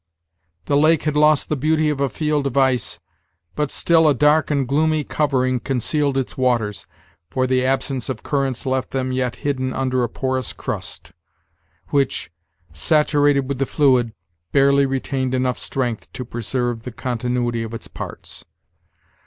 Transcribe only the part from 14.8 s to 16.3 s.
retained enough strength to